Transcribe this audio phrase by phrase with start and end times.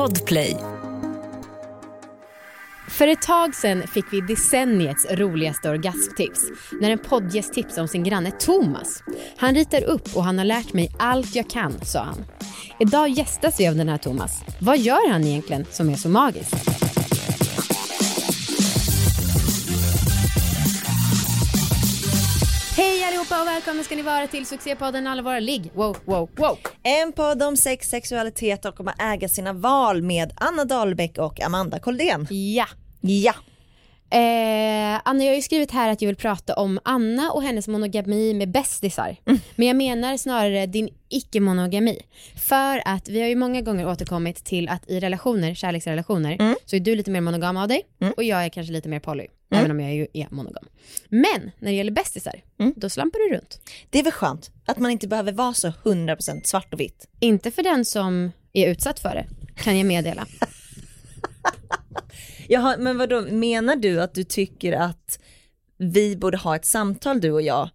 [0.00, 0.56] Podplay.
[2.88, 6.40] För ett tag sen fick vi decenniets roligaste orgasmtips
[6.80, 9.02] när en poddgäst tipsade om sin granne Thomas.
[9.36, 12.24] Han ritar upp och han har lärt mig allt jag kan, sa han.
[12.78, 14.42] Idag gästas vi av den här Thomas.
[14.58, 16.69] Vad gör han egentligen som är så magiskt?
[22.80, 25.70] Hej allihopa och välkomna ska ni vara till succépodden Alla våra ligg.
[25.74, 26.58] Wow, wow, wow.
[26.82, 31.40] En podd om sex, sexualitet och om att äga sina val med Anna Dahlbäck och
[31.40, 32.26] Amanda Koldén.
[32.30, 32.66] Ja.
[33.00, 33.34] Ja.
[34.10, 37.68] Eh, Anna, jag har ju skrivit här att jag vill prata om Anna och hennes
[37.68, 39.16] monogami med bästisar.
[39.56, 41.98] Men jag menar snarare din icke-monogami.
[42.48, 46.80] För att vi har ju många gånger återkommit till att i relationer, kärleksrelationer, så är
[46.80, 47.82] du lite mer monogam av dig
[48.16, 49.26] och jag är kanske lite mer poly.
[49.50, 50.64] Även om jag ju är monogam.
[51.08, 52.42] Men när det gäller bästisar,
[52.76, 53.60] då slampar du runt.
[53.90, 57.06] Det är väl skönt att man inte behöver vara så 100% svart och vitt.
[57.20, 60.26] Inte för den som är utsatt för det, kan jag meddela.
[62.48, 65.18] Jaha, men vadå, menar du att du tycker att
[65.76, 67.70] vi borde ha ett samtal du och jag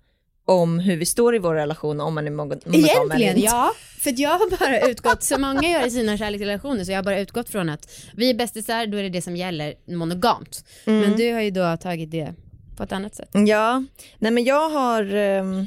[0.46, 4.14] om hur vi står i vår relation om man är monogam eller Egentligen ja, för
[4.22, 7.50] jag har bara utgått, som många gör i sina kärleksrelationer, så jag har bara utgått
[7.50, 10.66] från att vi är bästisar, då är det det som gäller monogamt.
[10.86, 12.34] Men du har ju då tagit det
[12.78, 13.30] på ett annat sätt.
[13.32, 13.84] Ja,
[14.20, 15.66] nej men jag har, ehm,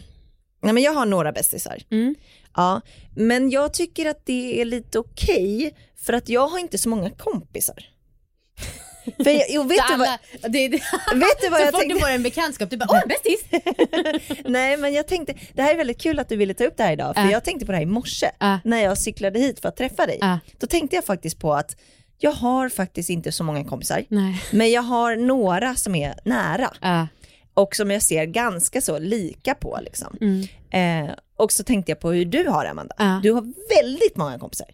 [0.63, 1.83] nej men jag har några bästisar.
[1.91, 2.15] Mm.
[2.57, 2.81] Ja,
[3.17, 7.11] men jag tycker att det är lite okej för att jag har inte så många
[7.11, 7.85] kompisar.
[9.17, 10.09] För jag, jo, vet, Så du vad,
[10.53, 10.77] det, det,
[11.15, 11.95] vet du vad så jag fort tänkte?
[11.95, 13.45] du får en bekantskap, du bara åh bästis!
[14.45, 16.83] Nej men jag tänkte, det här är väldigt kul att du ville ta upp det
[16.83, 17.31] här idag för Ja.
[17.31, 18.61] jag tänkte på det här i morse Ja.
[18.65, 20.19] när jag cyklade hit för att träffa dig.
[20.21, 20.39] Ja.
[20.59, 21.77] Då tänkte jag faktiskt på att
[22.19, 24.43] jag har faktiskt inte så många kompisar Nej.
[24.53, 26.71] men jag har några som är nära
[27.55, 30.17] och som jag ser ganska så lika på liksom.
[30.21, 31.09] Mm.
[31.09, 33.21] Eh, och så tänkte jag på hur du har Amanda.
[33.23, 34.67] Du har väldigt många kompisar.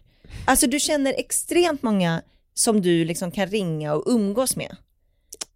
[0.45, 2.21] Alltså du känner extremt många
[2.57, 4.75] som du liksom kan ringa och umgås med.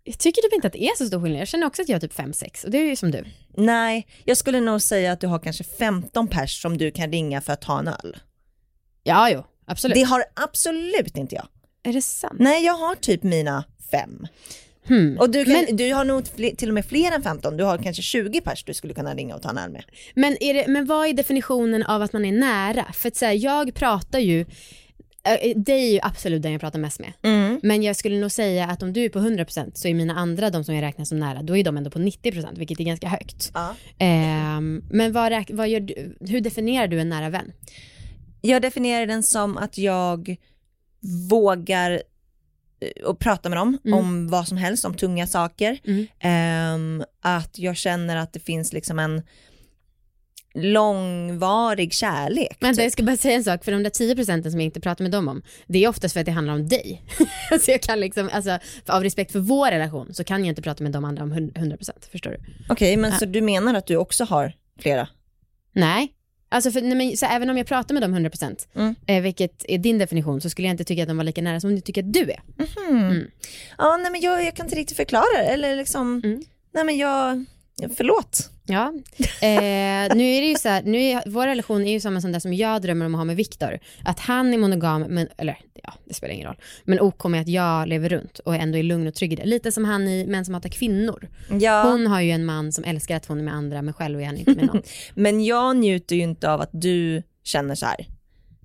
[0.03, 1.95] Jag tycker typ inte att det är så stor skillnad, jag känner också att jag
[1.95, 3.25] har typ 5-6 och det är ju som du.
[3.57, 7.41] Nej, jag skulle nog säga att du har kanske 15 pers som du kan ringa
[7.41, 8.17] för att ta en öl.
[9.03, 9.95] Ja jo, absolut.
[9.95, 11.47] Det har absolut inte jag.
[11.83, 12.39] Är det sant?
[12.39, 14.27] Nej, jag har typ mina fem.
[14.87, 15.17] Hmm.
[15.19, 17.57] Och du, kan, Men- du har nog fler, till och med fler än 15.
[17.57, 19.83] Du har kanske 20 pers du skulle kunna ringa och ta en öl med.
[20.15, 22.85] Men, är det, men vad är definitionen av att man är nära?
[22.93, 24.45] För att så här, jag pratar ju,
[25.55, 27.13] det är ju absolut den jag pratar mest med.
[27.21, 27.59] Mm.
[27.63, 30.49] Men jag skulle nog säga att om du är på 100% så är mina andra,
[30.49, 33.07] de som jag räknar som nära, då är de ändå på 90% vilket är ganska
[33.07, 33.51] högt.
[33.53, 33.75] Ja.
[33.97, 37.51] Ehm, men vad, vad gör du, hur definierar du en nära vän?
[38.41, 40.35] Jag definierar den som att jag
[41.29, 41.91] vågar
[42.81, 43.99] eh, och prata med dem Mm.
[43.99, 45.79] om vad som helst, om tunga saker.
[45.83, 46.07] Mm.
[46.19, 49.21] Ehm, att jag känner att det finns liksom en
[50.61, 52.57] långvarig kärlek.
[52.59, 52.83] Vänta, typ.
[52.83, 55.11] jag ska bara säga en sak, för de där 10% som jag inte pratar med
[55.11, 57.03] dem om, det är oftast för att det handlar om dig.
[57.61, 60.83] så jag kan liksom, alltså, av respekt för vår relation så kan jag inte prata
[60.83, 62.37] med de andra om 100%, förstår du?
[62.69, 65.07] Okej, men så du menar att du också har flera?
[65.73, 66.13] Nej.
[66.51, 68.95] Alltså för, nej men, så även om jag pratar med dem 100%, Mm.
[69.07, 71.59] eh, vilket är din definition, så skulle jag inte tycka att de var lika nära
[71.59, 72.39] som du tycker att du är.
[73.77, 76.41] Ja, nej men jag, jag kan inte riktigt förklara det, eller liksom, Mm.
[76.73, 77.45] nej men jag,
[77.97, 78.49] förlåt.
[78.69, 78.93] Ja.
[79.17, 82.31] Eh, nu är det ju så här, nu är, vår relation är ju samma som
[82.31, 83.79] det som jag drömmer om att ha med Viktor.
[84.03, 86.57] Att han är monogam, men, eller ja, det spelar ingen roll.
[86.83, 89.45] Men OK med att jag lever runt och ändå är lugn och trygg i det.
[89.45, 91.27] Lite som han i Män som hatar kvinnor.
[91.59, 94.21] Ja, Hon har ju en man som älskar att hon är med andra, men själv
[94.21, 94.81] är han inte med någon.
[95.13, 98.05] men jag njuter ju inte av att du känner så här,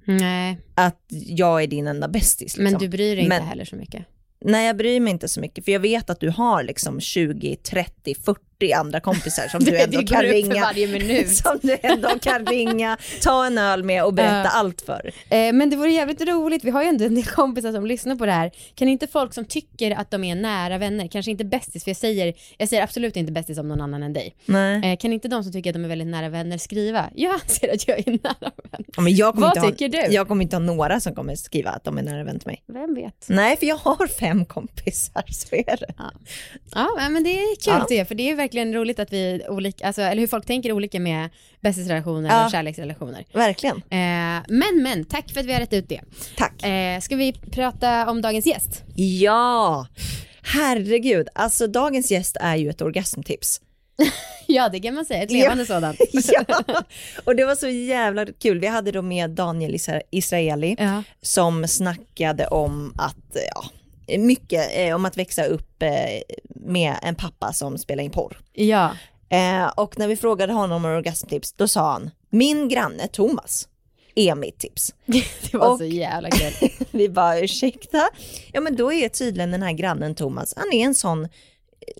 [0.07, 2.41] Nej, att jag är din enda bästis.
[2.41, 2.65] Liksom.
[2.65, 4.05] men du bryr dig Men- inte heller så mycket.
[4.47, 7.57] Nej jag bryr mig inte så mycket för jag vet att du har liksom 20,
[7.57, 8.41] 30, 40
[8.73, 10.61] andra kompisar som du ändå kan ringa.
[10.61, 11.37] varje minut.
[11.37, 14.51] Som du ändå kan ringa, ta en öl med och berätta Ja.
[14.51, 15.13] allt för.
[15.31, 18.17] Eh, men det vore jävligt roligt, vi har ju ändå en del kompisar som lyssnar
[18.17, 18.51] på det här.
[18.75, 21.97] Kan inte folk som tycker att de är nära vänner, kanske inte bästis, för jag
[21.97, 24.35] säger, jag säger absolut inte bästis om någon annan än dig.
[24.85, 27.75] Eh, kan inte de som tycker att de är väldigt nära vänner skriva, jag anser
[27.75, 28.85] att jag är nära vän.
[28.97, 30.15] Ja, Men jag Vad tycker ha, du?
[30.15, 32.63] Jag kommer inte ha några som kommer skriva att de är nära vän till mig.
[32.67, 33.27] Vem vet?
[33.27, 35.95] Nej för jag har fem kompisar, så är det.
[36.75, 37.75] Ja men det är kul Ja.
[37.83, 40.73] att se, för det är verkligen roligt att vi olika, alltså, eller hur folk tänker
[40.73, 41.31] olika med
[41.61, 42.45] bästisrelationer Ja.
[42.45, 43.25] och kärleksrelationer.
[43.33, 43.77] Verkligen.
[43.77, 46.01] Eh, men men, tack för att vi har rätt ut det.
[46.37, 46.63] Tack.
[46.65, 48.83] Eh, ska vi prata om dagens gäst?
[48.97, 49.87] Ja,
[50.43, 51.29] herregud.
[51.35, 53.61] Alltså dagens gäst är ju ett orgasmtips.
[54.47, 55.99] Ja det kan man säga, ett levande sådant.
[56.13, 56.45] ja,
[57.25, 58.59] och det var så jävla kul.
[58.61, 61.03] Vi hade då med Daniel Isra- Israeli Ja.
[61.23, 63.65] som snackade om att, ja,
[64.19, 65.91] mycket eh, om att växa upp eh,
[66.49, 68.41] med en pappa som spelar in porr.
[68.53, 68.91] Ja.
[69.29, 73.69] Eh, och när vi frågade honom om orgasmtips, då sa han, min granne Thomas.
[74.15, 74.95] är mitt tips.
[75.51, 76.71] Det var Och- så jävla kul.
[76.91, 78.09] Vi bara ursäkta.
[78.53, 81.29] Ja men då är tydligen den här grannen Thomas, han är en sån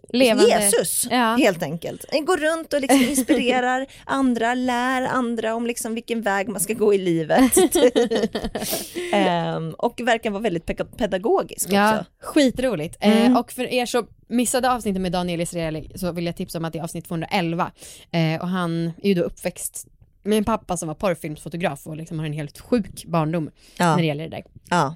[0.09, 0.51] Levande.
[0.51, 1.37] Jesus Ja.
[1.39, 2.05] helt enkelt.
[2.27, 6.95] Går runt och liksom inspirerar andra, lär andra om liksom vilken väg man ska gå
[6.95, 7.53] i livet.
[9.13, 12.05] Ehm, och verkar vara väldigt pe- pedagogisk Ja, också.
[12.21, 12.97] skitroligt.
[13.01, 13.33] Mm.
[13.33, 16.65] Eh, och för er som missade avsnittet med Daniel Israeli så vill jag tipsa om
[16.65, 17.71] att det är avsnitt 211.
[18.11, 19.87] Eh, och han är ju då uppväxt
[20.23, 23.91] med en pappa som var porrfilmsfotograf och liksom har en helt sjuk barndom Ja.
[23.91, 24.45] när det gäller det där.
[24.71, 24.95] Ja.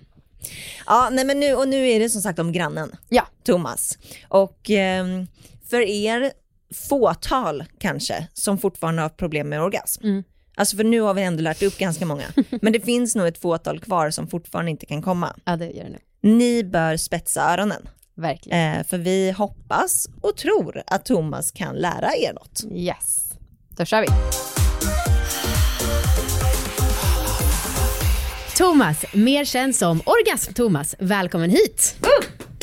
[0.86, 2.96] Ja, nej men nu, och nu är det som sagt om grannen.
[3.08, 3.26] Ja.
[3.44, 3.98] Thomas.
[4.28, 5.26] Och ehm,
[5.70, 6.32] för er
[6.88, 10.04] fåtal kanske som fortfarande har problem med orgasm.
[10.04, 10.24] Mm.
[10.56, 12.24] Alltså för nu har vi ändå lärt upp ganska många.
[12.62, 15.36] Men det finns nog ett fåtal kvar som fortfarande inte kan komma.
[15.44, 15.98] Ja, det gör det nu.
[16.20, 17.88] Ni bör spetsa öronen.
[18.14, 18.78] Verkligen.
[18.78, 22.64] Eh, för vi hoppas och tror att Thomas kan lära er något.
[22.72, 23.32] Yes.
[23.68, 24.08] Då kör vi.
[28.58, 30.94] Thomas, mer känd som Orgasm-Thomas.
[30.98, 31.96] Välkommen hit.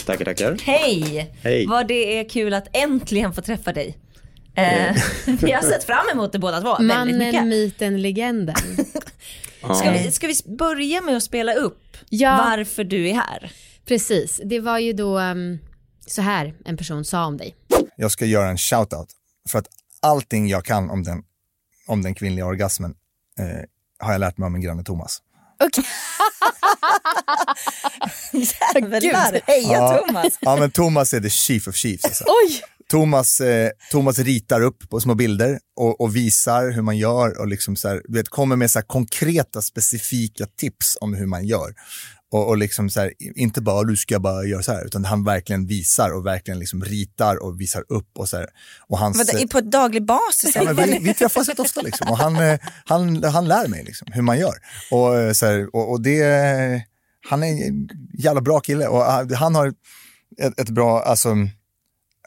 [0.05, 0.57] Tackar, tackar.
[0.63, 1.33] Hej!
[1.43, 1.65] Hej.
[1.67, 3.97] Vad det är kul att äntligen få träffa dig.
[4.55, 4.95] Eh,
[5.41, 7.45] vi har sett fram emot det båda två väldigt Mannen, mycket.
[7.45, 8.55] myten, legenden.
[9.79, 12.37] Ska vi, ska vi börja med att spela upp Ja.
[12.49, 13.51] varför du är här?
[13.85, 15.59] Precis, det var ju då um,
[16.07, 17.55] så här en person sa om dig.
[17.97, 19.07] jag ska göra en shout-out.
[19.49, 19.67] För att
[20.01, 21.23] allting jag kan om den,
[21.87, 22.95] om den kvinnliga orgasmen
[23.39, 23.45] eh,
[23.99, 25.21] har jag lärt mig av min granne Thomas.
[29.03, 30.03] Jävlar, heja Ja.
[30.07, 30.37] Thomas!
[30.41, 32.05] Ja men Thomas är the chief of chiefs.
[32.05, 32.23] Alltså.
[32.27, 32.61] Oj!
[32.89, 37.47] Thomas, eh, Thomas ritar upp på små bilder och, och visar hur man gör och
[37.47, 41.73] liksom så här, vet, kommer med så här konkreta specifika tips om hur man gör.
[42.35, 45.23] Och, och liksom så här, inte bara du ska bara göra så här, utan han
[45.23, 48.47] verkligen visar och verkligen liksom ritar och visar upp och så här.
[48.87, 50.55] Och hans, eh, Vadå, på ett daglig basis?
[50.55, 52.07] Ja, men vi, vi träffas rätt ofta liksom.
[52.09, 54.55] och han, eh, han, han lär mig liksom, hur man gör.
[54.91, 56.23] Och, eh, så här, och, och det,
[57.29, 57.89] han är en
[58.19, 59.67] jävla bra kille och han- han har
[60.41, 61.29] ett, ett bra, alltså,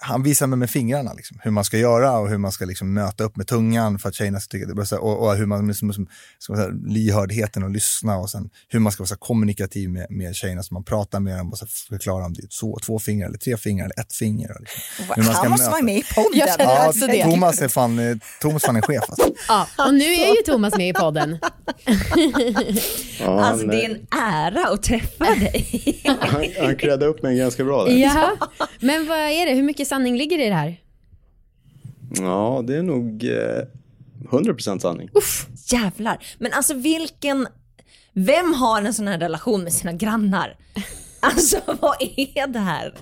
[0.03, 2.95] han visar mig med fingrarna liksom, hur man ska göra och hur man ska liksom,
[2.95, 5.93] möta upp med tungan för att tjejerna ska tycka det Och, och hur man, liksom,
[6.39, 9.91] ska man säga, lyhördheten och lyssna och sen hur man ska vara så här, kommunikativ
[9.91, 12.79] med, med tjejerna så man pratar med dem och så förklarar om det är så,
[12.87, 14.51] två fingrar eller tre fingrar eller ett finger.
[14.51, 14.81] och Liksom,
[15.17, 15.71] hur man ska Han måste möta.
[15.71, 16.31] vara med i podden.
[16.39, 17.25] Jag känner Ja, också det.
[17.25, 19.29] Thomas är fan, eh, Thomas fan en chef alltså.
[19.49, 21.39] Ja, och nu är ju Thomas med i podden.
[23.21, 26.03] Ja, Alltså det är en ära att träffa dig.
[26.21, 27.93] han, han krädde upp mig ganska bra där.
[27.93, 28.37] Ja,
[28.81, 29.53] men vad är det?
[29.53, 30.81] Hur mycket sanning ligger i det här?
[32.17, 33.65] Ja, det är nog eh,
[34.31, 35.09] 100% sanning.
[35.73, 36.25] Jävlar.
[36.39, 37.47] Men alltså vilken,
[38.13, 40.57] vem har en sån här relation med sina grannar?
[41.21, 42.95] Alltså vad är det här?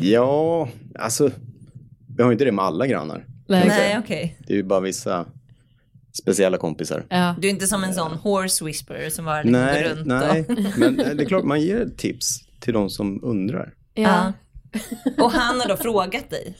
[0.00, 0.68] Ja,
[0.98, 1.30] alltså,
[2.16, 3.26] vi har ju inte det med alla grannar.
[3.48, 4.36] Nej okej.
[4.46, 5.26] Det är ju bara vissa
[6.22, 7.04] speciella kompisar.
[7.08, 7.34] Ja.
[7.40, 10.46] Du är inte som en sån horse whisperer som bara liksom går Nej, runt nej,
[10.48, 10.78] och...
[10.78, 13.74] men det är klart man ger tips till de som undrar.
[13.94, 14.32] Ja.
[15.18, 16.56] Och han har då frågat dig?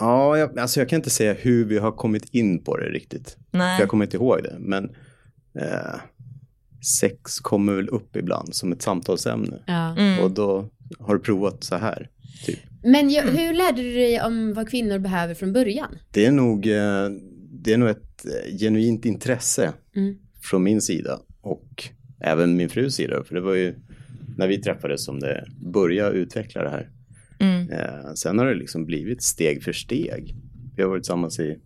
[0.00, 3.36] Ja, jag, alltså jag kan inte säga hur vi har kommit in på det riktigt.
[3.50, 3.76] Nej.
[3.76, 4.84] För jag kommer inte ihåg det, men
[5.60, 6.00] eh,
[7.00, 9.62] sex kommer väl upp ibland som ett samtalsämne.
[9.66, 9.96] Ja.
[10.22, 10.68] Och då
[10.98, 12.08] har du provat så här,
[12.46, 12.58] typ.
[12.82, 15.98] Men ju, hur lärde du dig om vad kvinnor behöver från början?
[16.10, 17.08] Det är nog, eh,
[17.50, 20.14] det är nog ett eh, genuint intresse Mm.
[20.42, 21.84] från min sida och
[22.20, 23.24] även min frus sida.
[23.24, 23.74] För det var ju
[24.36, 26.90] när vi träffades som det började utveckla det här.
[27.40, 27.70] Mm.
[27.70, 30.34] Eh, sen har det liksom blivit steg för steg.
[30.76, 31.58] Vi har varit tillsammans i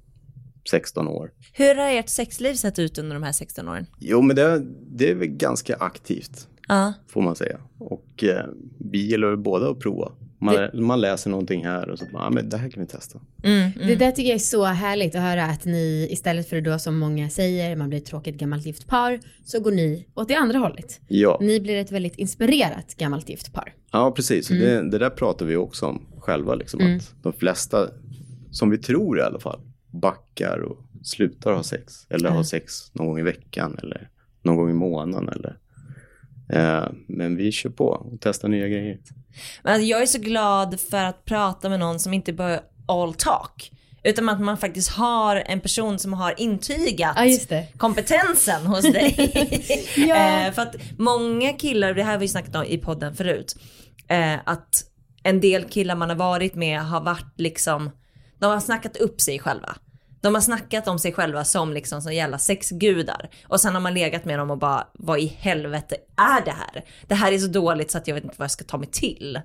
[0.71, 1.31] 16 år.
[1.53, 3.87] Hur har ert sexliv sett ut under de här 16 åren?
[4.01, 6.93] Jo, men det, det är väl ganska aktivt Ja.
[7.09, 7.61] får man säga.
[7.79, 8.47] Och eh,
[8.91, 10.13] vi gillar båda att prova.
[10.41, 13.21] Man, man läser någonting här och så bara, ah, men det här kan vi testa.
[13.45, 16.79] Mm, Det där tycker jag är så härligt att höra att ni istället för då
[16.79, 20.35] som många säger, man blir ett tråkigt gammalt gift par, så går ni åt det
[20.35, 21.01] andra hållet.
[21.09, 23.75] Ja, Ni blir ett väldigt inspirerat gammalt gift par.
[23.93, 24.51] ja precis.
[24.51, 26.55] Och Det, det där pratar vi också om själva.
[26.55, 27.89] Liksom, Att de flesta,
[28.51, 32.07] som vi tror i alla fall, backar och slutar ha sex.
[32.11, 34.09] Eller har sex någon gång i veckan eller
[34.43, 35.29] någon gång i månaden.
[35.29, 35.57] Eller,
[37.09, 38.99] men vi kör på och testar nya grejer.
[39.63, 43.15] Men alltså, jag är så glad för att prata med någon som inte bara all
[43.15, 43.71] talk.
[44.05, 47.67] Utan att man faktiskt har en person som har intygat Ja, just det.
[47.77, 49.15] kompetensen hos dig.
[49.97, 50.47] Ja.
[50.47, 53.57] eh, för att många killar, det här har vi snackat om i podden förut,
[54.09, 54.85] eh, att
[55.23, 57.91] en del killar man har varit med har varit liksom,
[58.39, 59.77] de har snackat upp sig själva.
[60.21, 63.31] De har snackat om sig själva som liksom som jävla sexgudar.
[63.47, 66.85] Och sen har man legat med dem och bara, vad i helvete är det här?
[67.07, 68.89] Det här är så dåligt så att jag vet inte vad jag ska ta mig
[68.89, 69.41] till.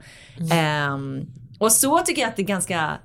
[0.51, 1.25] Ehm,
[1.59, 2.97] och så tycker jag att det är ganska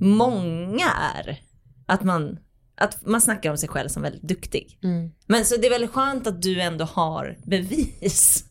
[0.00, 1.40] många är.
[1.86, 2.38] Att man,
[2.76, 4.78] att man snackar om sig själv som väldigt duktig.
[4.82, 5.10] Mm.
[5.26, 8.44] Men så det är väldigt skönt att du ändå har bevis.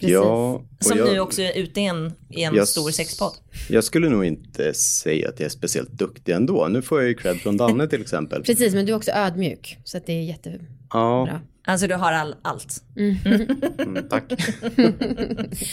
[0.00, 3.32] Ja, Som jag, nu också är ute i en, i en jag stor sexpodd.
[3.68, 6.68] Jag skulle nog inte säga att jag är speciellt duktig ändå.
[6.68, 8.42] Nu får jag ju cred från Danne till exempel.
[8.46, 9.78] Precis, men du är också ödmjuk.
[9.84, 10.60] Så att det är jättebra.
[10.90, 12.82] Ja, Alltså du har all, allt.
[12.96, 14.24] mm, tack.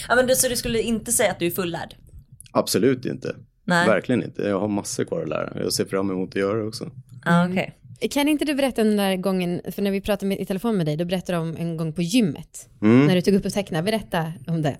[0.09, 1.95] Ja, men du, så du skulle inte säga att du är fullärd?
[2.51, 3.35] Absolut inte.
[3.65, 3.87] Nej.
[3.87, 4.41] Verkligen inte.
[4.41, 5.63] Jag har massor kvar att lära.
[5.63, 6.91] Jag ser fram emot att göra det också.
[7.25, 7.77] Ja, okej.
[8.10, 10.77] Kan inte du berätta om den där gången, för när vi pratade med, i telefon
[10.77, 12.70] med dig, då berättade du om en gång på gymmet.
[12.81, 13.08] Mm.
[13.08, 13.84] När du tog upp och tecknade.
[13.84, 14.77] Berätta om det.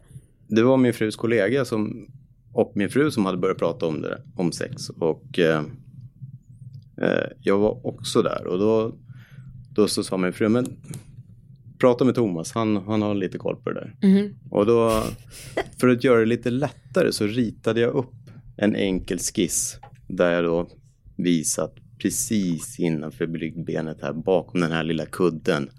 [0.48, 2.08] Det var min frus kollega som,
[2.54, 4.90] och min fru som hade börjat prata om det, om sex.
[4.90, 5.64] Och eh,
[7.02, 8.96] eh, jag var också där och då,
[9.76, 10.66] då så sa min fru, men
[11.80, 13.96] prata med Thomas, han, han har lite koll på det där.
[14.02, 14.36] Mhm.
[14.50, 15.04] Och då,
[15.80, 18.14] för att göra det lite lättare så ritade jag upp
[18.58, 20.68] en enkel skiss där jag då
[21.18, 25.70] visat precis innanför bryggbenet här bakom den här lilla kudden.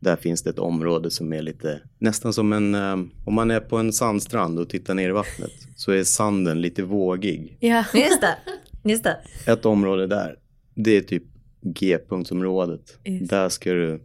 [0.00, 3.60] Där finns det ett område som är lite, nästan som en, eh, om man är
[3.60, 7.56] på en sandstrand och tittar ner i vattnet så är sanden lite vågig.
[7.60, 7.84] Ja.
[7.94, 8.36] Just det.
[8.84, 9.16] Just det.
[9.46, 10.36] Ett område där,
[10.74, 11.22] det är typ
[11.62, 12.98] G-punktsområdet.
[13.20, 14.00] Där ska du,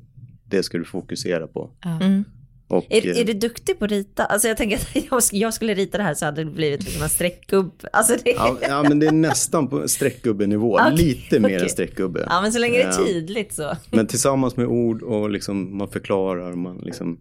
[0.45, 1.71] det ska du fokusera på.
[2.01, 2.23] Mm.
[2.67, 4.25] Och, Är, eh, är du duktig på att rita?
[4.25, 6.83] Alltså jag tänker att jag, sk- jag skulle rita det här så hade det blivit
[6.83, 7.71] liksom en streckgubb.
[7.93, 8.57] Alltså det, ja.
[8.61, 10.73] Ja, ja, men det är nästan på streckgubbenivå.
[10.81, 11.61] Okej, Lite mer okej.
[11.63, 12.27] än streckgubbe.
[12.41, 13.05] men så länge det är Ja.
[13.05, 13.75] tydligt så.
[13.91, 17.19] Men tillsammans med ord och liksom man förklarar, man liksom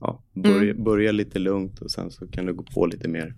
[0.00, 0.84] ja, börja, Mm.
[0.84, 3.34] börja lite lugnt och sen så kan du gå på lite mer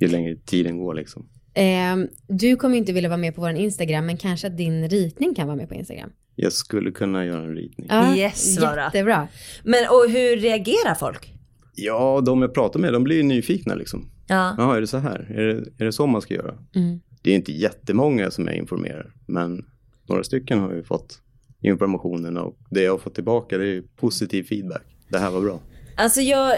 [0.00, 1.28] ju längre tiden går liksom.
[1.54, 5.34] Ehm, du kommer inte vilja vara med på vår Instagram, men kanske att din ritning
[5.34, 6.10] kan vara med på Instagram.
[6.40, 7.86] Jag skulle kunna göra en ritning.
[7.90, 8.84] Ja, Yes, Sara.
[8.84, 9.28] Jättebra.
[9.64, 11.32] Men och hur reagerar folk?
[11.74, 14.10] Ja, de jag pratar med, de blir nyfikna liksom.
[14.26, 14.54] Ja.
[14.58, 15.26] Jaha, är det så här?
[15.34, 16.54] Är det, är det så man ska göra?
[16.74, 17.00] Mm.
[17.22, 19.64] Det är inte jättemånga som jag informerar, men
[20.08, 21.18] några stycken har ju fått
[21.60, 24.82] informationen och det jag har fått tillbaka det är positiv feedback.
[25.08, 25.60] Det här var bra.
[25.96, 26.56] Alltså jag,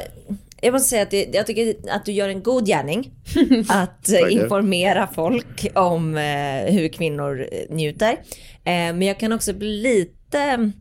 [0.61, 3.11] jag måste säga att det, jag tycker att du gör en god gärning.
[3.69, 8.13] att eh, informera folk om eh, hur kvinnor eh, njuter.
[8.13, 10.73] Eh, men jag kan också bli lite,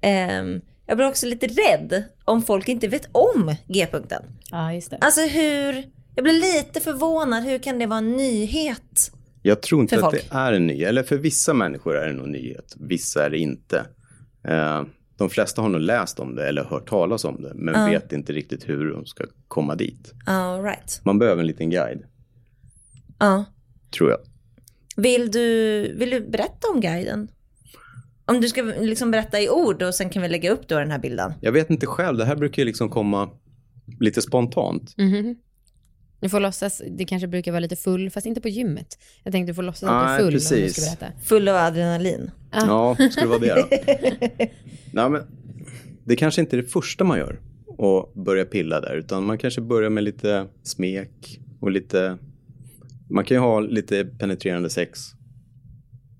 [0.00, 4.22] ehm, jag blir också lite rädd om folk inte vet om G-punkten.
[4.50, 4.98] Ja, just det.
[5.00, 9.10] Alltså hur, jag blir lite förvånad, hur kan det vara en nyhet?
[9.42, 10.30] Jag tror inte För att folk.
[10.30, 13.38] det är en nyhet, eller för vissa människor är det nog nyhet, vissa är det
[13.38, 13.86] inte.
[15.16, 18.32] De flesta har nog läst om det eller hört talas om det, men vet inte
[18.32, 20.12] riktigt hur de ska komma dit.
[20.26, 21.00] All right.
[21.04, 22.02] Man behöver en liten guide,
[23.18, 23.44] Ja.
[23.96, 24.18] tror jag.
[24.96, 25.40] Vill du,
[25.98, 27.28] vill du berätta om guiden?
[28.26, 30.90] Om du ska liksom berätta i ord och sen kan vi lägga upp då den
[30.90, 31.32] här bilden.
[31.40, 33.30] Jag vet inte själv, det här brukar ju liksom komma
[34.00, 34.94] lite spontant.
[34.98, 35.36] Mhm.
[36.20, 38.98] Du får låtsas, det kanske brukar vara lite full, fast inte på gymmet.
[39.22, 40.76] Jag tänkte du får låtsas att du är full om du precis.
[40.86, 41.18] ska berätta.
[41.24, 42.30] Full av adrenalin.
[42.52, 44.46] Ja, ska det vara det då?
[44.94, 45.22] Nej, men
[46.04, 49.60] det kanske inte är det första man gör och börja pilla där, utan man kanske
[49.60, 52.18] börjar med lite smek och lite...
[53.10, 55.00] Man kan ju ha lite penetrerande sex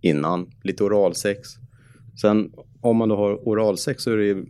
[0.01, 1.49] innan, lite oralsex.
[2.21, 4.47] Sen om man då har oralsex så är det ju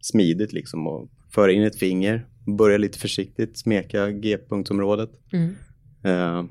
[0.00, 2.26] smidigt liksom att föra in ett finger,
[2.58, 5.10] börja lite försiktigt, smeka G-punktsområdet.
[5.32, 5.54] Mm.
[6.02, 6.44] Eh,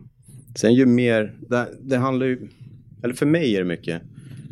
[0.56, 2.48] sen ju mer, det, det handlar ju,
[3.04, 4.02] eller för mig är det mycket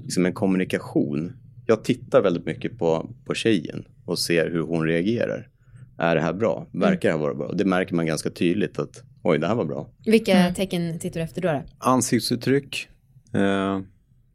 [0.04, 1.34] liksom en kommunikation.
[1.66, 5.50] Jag tittar väldigt mycket på, på tjejen och ser hur hon reagerar.
[5.98, 6.68] Är det här bra?
[6.72, 7.52] Verkar det här vara bra?
[7.52, 9.90] Det märker man ganska tydligt att oj, det här var bra.
[10.06, 11.48] Vilka tecken tittar du efter då?
[11.48, 11.64] då?
[11.78, 12.88] Ansiktsuttryck.
[13.34, 13.80] Eh,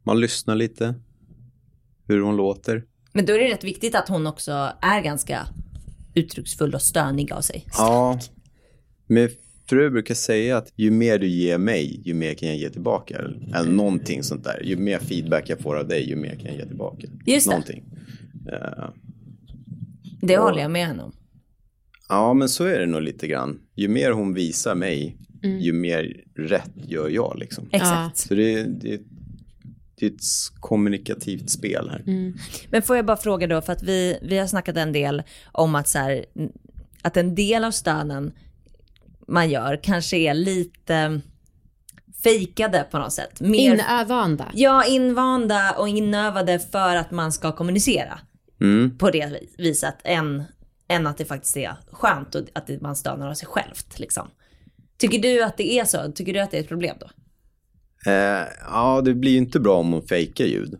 [0.03, 0.95] man lyssnar lite.
[2.07, 2.83] Hur hon låter.
[3.13, 5.47] Men då är det rätt viktigt att hon också är ganska
[6.13, 7.65] uttrycksfull och stönig av sig.
[7.77, 8.19] Ja.
[9.71, 12.69] Min fru brukar säga att ju mer du ger mig, ju mer kan jag ge
[12.69, 13.17] tillbaka.
[13.55, 14.61] Eller någonting sånt där.
[14.63, 17.07] Ju mer feedback jag får av dig, ju mer kan jag ge tillbaka.
[17.25, 17.51] Just det.
[17.51, 17.83] Någonting.
[18.51, 18.89] Eh,
[20.21, 21.11] Det Och- håller jag med henne om.
[22.09, 23.59] Ja, men så är det nog lite grann.
[23.75, 25.17] Ju mer hon visar mig,
[25.59, 27.69] ju mer rätt gör jag liksom.
[27.71, 28.17] Exakt.
[28.17, 29.01] Så det, är- det,
[29.99, 30.21] det är ett
[30.59, 32.03] kommunikativt spel här.
[32.69, 35.75] Men får jag bara fråga då, för att vi, vi har snackat en del om
[35.75, 36.25] att, så här,
[37.01, 38.31] att en del av stönen
[39.31, 41.21] man gör kanske är lite
[42.23, 43.39] fejkade på något sätt.
[43.41, 44.51] Mer, Invanda.
[44.53, 48.19] ja, invanda och inövade för att man ska kommunicera
[48.61, 48.97] Mm.
[48.97, 50.43] på det vis- viset än,
[50.89, 53.99] än att det faktiskt är skönt och att man stönar av sig självt.
[53.99, 54.27] Liksom.
[54.97, 56.11] Tycker du att det är så?
[56.15, 57.09] Tycker du att det är ett problem då?
[58.11, 60.79] Eh, ja, det blir ju inte bra om hon fejkar ljud.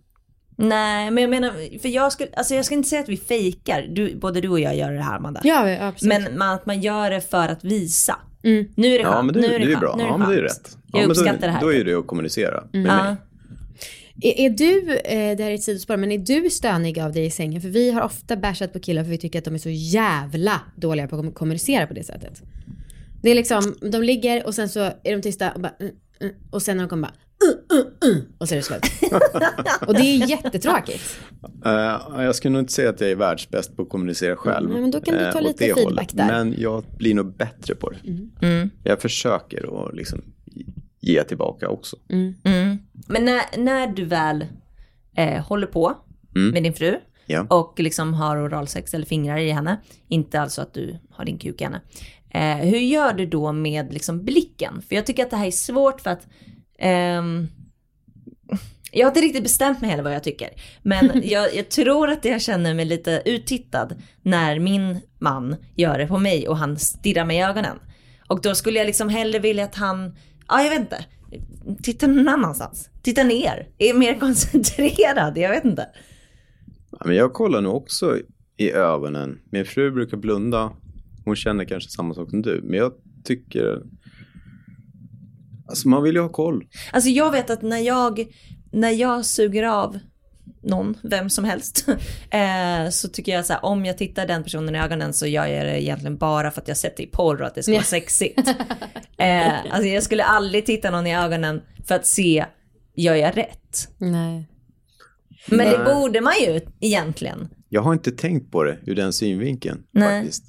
[0.58, 3.82] Nej, men jag menar, för jag skulle, alltså jag ska inte säga att vi fejkar.
[3.82, 5.42] Du, både du och jag gör det här, Amanda.
[5.44, 6.22] Ja, ja absolut.
[6.24, 8.16] Men man, att man gör det för att visa.
[8.44, 8.66] Mm.
[8.76, 9.16] Nu är det skönt.
[9.16, 9.82] Ja, men det, nu det är är det ju skönt.
[9.82, 9.96] bra.
[9.96, 10.78] Nu är det Ja, men det är rätt.
[10.92, 11.62] Jag ja, men uppskattar då, det här.
[11.62, 13.04] Då är det att kommunicera med Ja.
[13.04, 13.16] mig.
[14.24, 17.26] Är, är du, eh, det här är ett sidospår, men är du stönig av dig
[17.26, 17.62] i sängen?
[17.62, 20.62] För vi har ofta bashat på killar för vi tycker att de är så jävla
[20.76, 22.42] dåliga på att kommunicera på det sättet.
[23.22, 26.34] Det är liksom, de ligger och sen så är de tysta och bara mm, mm,
[26.52, 27.14] och sen när de kommer bara
[27.46, 28.82] uh, uh, uh, och så är det slut.
[29.88, 31.20] och det är jättetråkigt.
[31.66, 34.70] Uh, jag skulle nog inte säga att jag är världsbäst på att kommunicera själv.
[34.70, 36.10] Mm, men då kan du ta uh, lite feedback hållet.
[36.18, 36.28] där.
[36.28, 38.00] Men jag blir nog bättre på det.
[38.48, 38.70] Mm.
[38.84, 40.22] Jag försöker att liksom
[41.02, 41.98] ge tillbaka också.
[42.10, 42.34] Mm.
[43.08, 44.46] Men när, när du väl
[45.18, 45.98] eh, håller på
[46.36, 46.52] Mm.
[46.52, 46.96] med din fru
[47.26, 47.46] Ja.
[47.50, 51.62] och liksom har oralsex eller fingrar i henne, inte alltså att du har din kuk
[51.62, 51.82] i henne.
[52.30, 54.82] Eh, hur gör du då med liksom blicken?
[54.82, 56.28] För jag tycker att det här är svårt för att
[56.82, 57.48] ehm,
[58.92, 60.50] jag har inte riktigt bestämt mig heller vad jag tycker.
[60.82, 66.08] Men jag, jag tror att jag känner mig lite uttittad när min man gör det
[66.08, 67.78] på mig och han stirrar mig i ögonen.
[68.28, 70.16] Och då skulle jag liksom hellre vilja att han,
[70.48, 71.06] ja jag vet inte,
[71.84, 72.90] titta någon annanstans.
[73.02, 75.88] Titta ner, är mer koncentrerad, jag vet inte.
[76.92, 78.18] Ja, Men jag kollar nog också
[78.58, 79.40] i ögonen.
[79.52, 80.72] Min fru brukar blunda.
[81.26, 82.62] Hon känner kanske samma sak som du.
[82.64, 83.82] Men jag tycker...
[85.72, 86.64] Alltså man vill ju ha koll.
[86.92, 88.28] Alltså jag vet att när jag,
[88.72, 90.00] när jag suger av
[90.64, 91.86] någon, vem som helst,
[92.32, 95.46] eh, så tycker jag så här, om jag tittar den personen i ögonen så gör
[95.46, 97.72] jag det egentligen bara för att jag sett det i porr och att det ska
[97.72, 98.56] vara sexigt.
[99.18, 102.46] Eh, alltså jag skulle aldrig titta någon i ögonen för att se,
[102.96, 103.88] gör jag rätt?
[103.98, 104.48] Nej.
[105.48, 105.96] Men det Nej.
[105.96, 107.50] borde man ju egentligen.
[107.70, 109.84] Jag har inte tänkt på det ur den synvinkeln.
[109.92, 110.22] Nej.
[110.22, 110.44] faktiskt.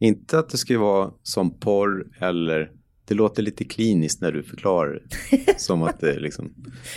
[0.00, 2.70] Inte att det ska vara som porr eller...
[3.08, 5.02] Det låter lite kliniskt när du förklarar
[5.56, 6.54] som att det liksom...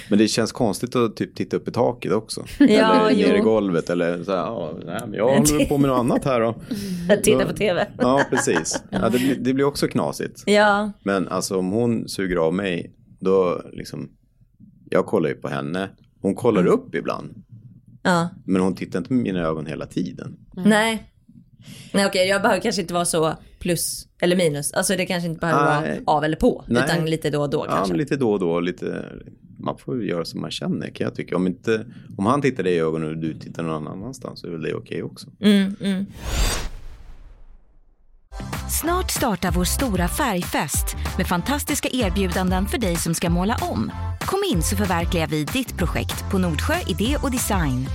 [0.10, 2.46] Men det känns konstigt att typ titta upp i taket också.
[2.60, 3.44] Ja, eller ner i jo.
[3.44, 6.56] golvet eller så här, ja, nej, men jag håller på med något annat här då.
[7.24, 7.88] Titta på tv.
[7.98, 8.84] Ja, precis.
[8.90, 10.44] Ja, det, blir, det blir också knasigt.
[10.46, 14.10] Ja, Men alltså om hon suger av mig, då liksom...
[14.90, 15.90] Jag kollar ju på henne.
[16.22, 16.74] Hon kollar Mm.
[16.74, 17.44] upp ibland.
[18.04, 18.30] ja.
[18.46, 20.38] Men hon tittar inte med mina ögon hela tiden.
[20.66, 21.11] Nej.
[21.92, 24.74] Nej okej, jag behöver kanske inte vara så plus eller minus.
[24.74, 26.02] Alltså det kanske inte behöver Nej.
[26.06, 26.64] vara av eller på.
[26.68, 26.84] Nej.
[26.84, 27.94] Utan lite då och då Ja, kanske.
[27.94, 28.60] men lite då och då.
[28.60, 29.06] Lite,
[29.60, 31.36] man får göra som man känner kan jag tycka.
[31.36, 31.86] Om, inte,
[32.18, 34.74] om han tittar dig i ögonen och du tittar någon annanstans så är väl det
[34.74, 35.28] okej också.
[35.40, 36.06] Mm, mm.
[38.82, 43.92] Snart startar vår stora färgfest med fantastiska erbjudanden för dig som ska måla om.
[44.22, 47.88] Kom in så förverkligar vi ditt projekt på Nordsjö Idé och Design.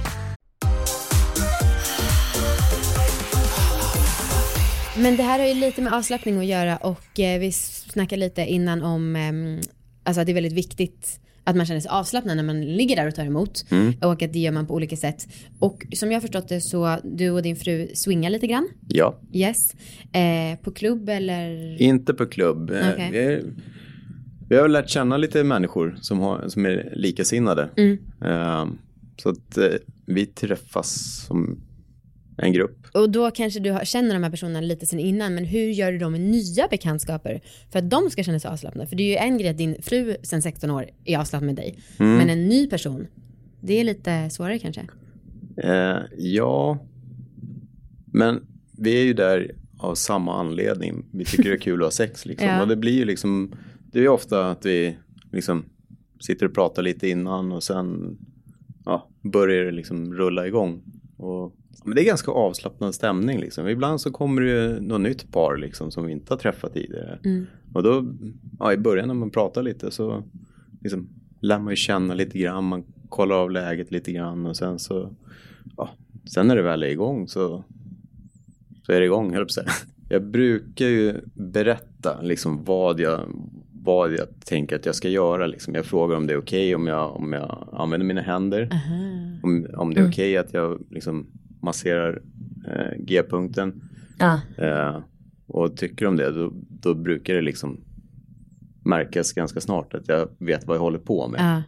[4.98, 8.42] Men det här har ju lite med avslappning att göra och eh, vi snackade lite
[8.42, 9.60] innan om ehm,
[10.02, 13.08] alltså att det är väldigt viktigt att man känner sig avslappnad när man ligger där
[13.08, 13.64] och tar emot
[14.02, 15.28] och att det gör man på olika sätt.
[15.58, 18.68] Och som jag har förstått det så du och din fru swingar lite grann.
[18.88, 19.56] Ja, Yes.
[20.12, 21.82] Eh, på klubb eller?
[21.82, 22.70] inte på klubb.
[22.70, 23.08] Eh, Okej.
[23.12, 23.42] Vi, är,
[24.48, 27.68] vi har väl lärt känna lite människor som, har, som är likasinnade.
[27.76, 27.98] Mm.
[28.24, 28.66] Eh,
[29.22, 29.68] så att eh,
[30.06, 31.60] vi träffas som
[32.36, 32.86] en grupp.
[32.94, 35.98] Och då kanske du känner de här personerna lite sen innan, men hur gör du
[35.98, 37.40] då med nya bekantskaper
[37.72, 38.88] för att de ska känna sig avslappnade?
[38.88, 41.56] För det är ju en grej att din fru sen 16 år är avslappnad med
[41.56, 42.16] dig, Mm.
[42.16, 43.06] men en ny person,
[43.60, 44.86] det är lite svårare kanske.
[45.56, 46.78] Eh, ja,
[48.06, 48.46] men
[48.78, 51.04] vi är ju där av samma anledning.
[51.12, 52.48] Vi tycker det är kul att ha sex liksom.
[52.48, 52.62] Ja.
[52.62, 53.54] Och det blir ju liksom,
[53.92, 54.96] det är ju ofta att vi
[55.32, 55.64] liksom
[56.20, 58.18] sitter och pratar lite innan och sen
[58.84, 60.82] ja, börjar det liksom rulla igång.
[61.16, 63.68] Och, men det är ganska avslappnad stämning liksom.
[63.68, 67.18] Ibland så kommer det ju något nytt par liksom som vi inte har träffat tidigare.
[67.24, 67.46] Mm.
[67.74, 68.04] Och då,
[68.58, 70.22] ja, i början när man pratar lite så
[70.80, 71.08] liksom,
[71.40, 75.14] lär man ju känna lite grann, man kollar av läget lite grann och sen så,
[75.76, 75.90] ja,
[76.34, 77.64] sen när det väl är igång så,
[78.86, 79.66] så är det igång, höll jag.
[80.08, 83.20] Jag brukar ju berätta liksom vad jag,
[83.72, 85.46] vad jag tänker att jag ska göra.
[85.46, 85.74] Liksom.
[85.74, 88.70] Jag frågar om det är okej om, jag, om jag använder mina händer.
[89.42, 91.26] Om, om det är okej att jag liksom
[91.66, 92.22] masserar
[92.68, 93.82] eh, G-punkten.
[94.18, 94.40] Ja.
[94.58, 94.98] Eh,
[95.46, 97.80] och tycker om det, då, då brukar det liksom
[98.84, 101.40] märkas ganska snart att jag vet vad jag håller på med.
[101.40, 101.62] Ja.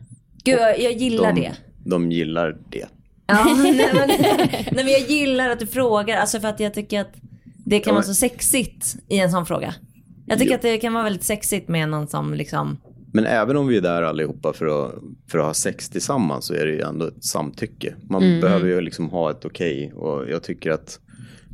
[0.44, 1.52] Gud, jag, jag gillar de, det.
[1.84, 2.86] de gillar det.
[3.26, 7.00] Ja, nej, men, nej men jag gillar att du frågar, alltså för att jag tycker
[7.00, 7.12] att
[7.64, 9.74] det kan Ja, vara men- så sexigt i en sån fråga.
[10.26, 10.56] Jag tycker Jo.
[10.56, 12.76] att det kan vara väldigt sexigt med någon som liksom,
[13.18, 14.94] Men även om vi är där allihopa för att,
[15.30, 17.94] för att ha sex tillsammans så är det ju ändå ett samtycke.
[18.10, 21.00] Man behöver ju liksom ha ett okej och jag tycker att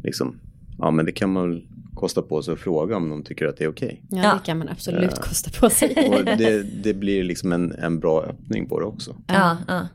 [0.02, 0.40] liksom,
[0.78, 3.56] ja men det kan man väl kosta på sig att fråga om de tycker att
[3.56, 4.02] det är okej.
[4.10, 4.34] Ja, Ja.
[4.34, 6.08] det kan man absolut kosta på sig.
[6.18, 9.16] Och det, det blir liksom en, en bra öppning på det också.
[9.26, 9.88] ja, ja.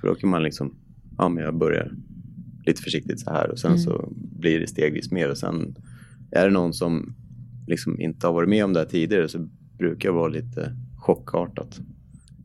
[0.00, 0.74] För då kan man liksom,
[1.18, 1.92] ja men jag börjar
[2.66, 4.08] lite försiktigt så här och sen så
[4.38, 5.76] blir det stegvis mer och sen
[6.30, 7.14] är det någon som
[7.66, 9.38] liksom inte har varit med om det här tidigare så
[9.78, 11.78] brukar det vara lite chockartat.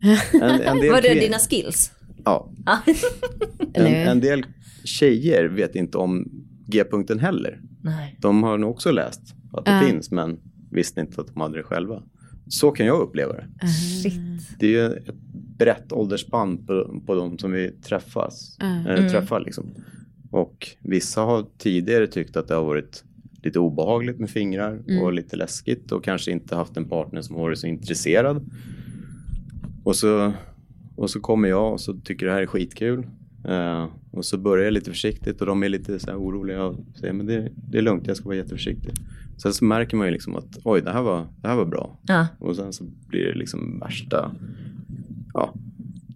[0.33, 1.91] En, en Var det dina skills?
[2.25, 2.51] Ja,
[3.73, 4.45] en, en del
[4.83, 6.31] tjejer vet inte om
[6.67, 7.61] G-punkten heller.
[7.83, 8.17] Nej.
[8.19, 9.21] De har nog också läst
[9.53, 9.81] att det Ja.
[9.87, 10.39] finns men
[10.71, 12.03] visste inte att de hade det själva.
[12.47, 13.67] Så kan jag uppleva det.
[14.03, 14.13] Shit.
[14.59, 15.15] Det är ju ett
[15.57, 18.93] brett åldersspann på, på de som vi träffas, Ja.
[18.93, 19.39] äh, träffar.
[19.39, 19.65] Liksom.
[20.31, 23.03] Och vissa har tidigare tyckt att det har varit
[23.43, 27.59] lite obehagligt med fingrar och lite läskigt och kanske inte haft en partner som varit
[27.59, 28.49] så intresserad.
[29.83, 30.33] Och så,
[30.95, 33.07] och så kommer jag och så tycker det här är skitkul.
[33.47, 36.75] Eh, och så börjar jag lite försiktigt och de är lite så här oroliga och
[36.99, 38.91] säger men det, det är lugnt, jag ska vara jätteförsiktig.
[39.37, 41.99] Sen så märker man ju liksom att oj, det här var, det här var bra.
[42.07, 42.27] Ja.
[42.39, 44.31] Och sen så blir det liksom värsta,
[45.33, 45.53] ja,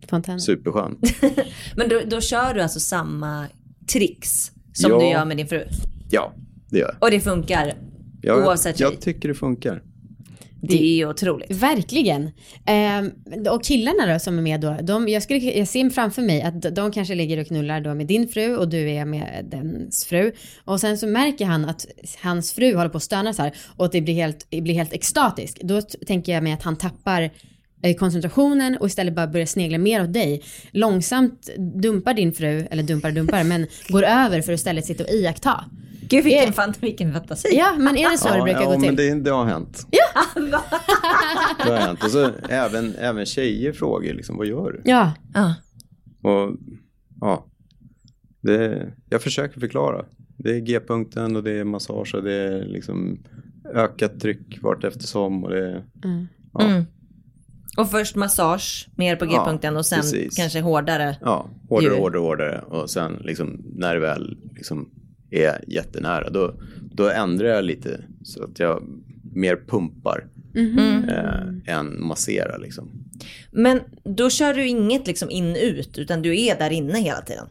[0.09, 0.39] Fontänen.
[0.39, 0.99] superskönt.
[1.75, 3.45] Men då, då kör du alltså samma
[3.93, 4.99] tricks som Ja.
[4.99, 5.63] du gör med din fru?
[6.11, 6.33] Ja,
[6.75, 7.03] det gör jag.
[7.03, 7.73] Och det funkar
[8.21, 8.45] jag.
[8.45, 8.87] oavsett tjej?
[8.91, 9.81] Jag tycker det funkar.
[10.61, 11.51] Det är ju otroligt.
[11.51, 12.31] Verkligen.
[12.65, 13.11] Ehm,
[13.49, 16.75] och killarna då som är med då, de, jag, skulle, jag ser framför mig att
[16.75, 20.31] de kanske ligger och knullar då med din fru och du är med dens fru.
[20.65, 21.85] Och sen så märker han att
[22.21, 24.73] hans fru håller på att stöna så här och att det blir helt, det blir
[24.73, 25.59] helt extatisk.
[25.61, 27.29] Då tänker jag mig att han tappar eh,
[27.93, 30.43] koncentrationen och istället bara börjar snegla mer åt dig.
[30.71, 35.03] Långsamt dumpar din fru, eller dumpar och dumpar, men går över för att istället sitta
[35.03, 35.65] och iaktta.
[36.09, 36.51] Gud vilken, Eh.
[36.51, 37.47] fan, vilken fantasi.
[37.51, 38.85] Ja, men är det så det brukar ja, gå till?
[38.85, 39.87] men det, det har hänt.
[39.91, 40.41] Ja!
[41.65, 42.03] det har hänt.
[42.03, 44.81] Och så även, även tjejer frågar liksom, vad gör du?
[44.85, 45.55] Ja, Ja.
[46.23, 46.51] Och
[47.21, 47.45] ja,
[48.41, 50.05] det, jag försöker förklara.
[50.37, 53.19] Det är G-punkten och det är massage och det är liksom
[53.73, 55.83] ökat tryck vart eftersom och det är,
[56.53, 56.85] ja, Mm.
[57.77, 60.35] Och först massage, mer på Ja, G-punkten och sen precis.
[60.35, 61.17] kanske hårdare.
[61.21, 61.99] ja, hårdare, Djur.
[61.99, 64.89] hårdare, hårdare och sen liksom när det väl liksom
[65.31, 66.53] är jättenära då,
[66.91, 68.83] då ändrar jag lite så att jag
[69.33, 70.27] mer pumpar
[71.07, 72.91] eh, än masserar liksom.
[73.51, 77.47] Men då kör du inget liksom in-ut utan du är där inne hela tiden.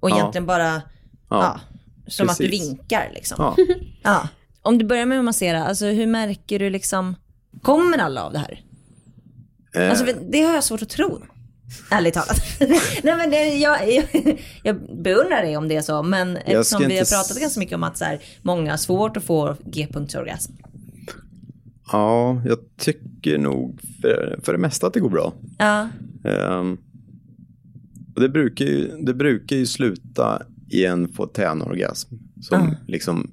[0.00, 0.16] Och Ja.
[0.18, 0.82] egentligen bara,
[1.30, 1.60] ja,
[2.06, 2.68] som att du precis.
[2.68, 3.36] vinkar liksom.
[3.38, 3.56] Ja.
[4.02, 4.28] Ja.
[4.62, 7.16] Om du börjar med att massera, alltså hur märker du liksom,
[7.62, 8.60] kommer alla av det här?
[9.74, 11.22] Eh, Alltså det har jag svårt att tro.
[11.90, 12.40] Ärligt talat.
[13.02, 14.04] Nej men det, jag, jag,
[14.62, 16.02] jag beundrar dig om det är så.
[16.02, 19.16] Men eftersom vi har pratat s- ganska mycket om att så här, många har svårt
[19.16, 20.52] att få G-punktsorgasm.
[21.92, 25.32] ja, jag tycker nog för, för det mesta att det går bra.
[25.58, 25.88] Ja.
[26.24, 26.78] Ehm,
[28.14, 32.74] och det, brukar ju, det brukar ju sluta i en fontänorgasm som Ah.
[32.86, 33.30] liksom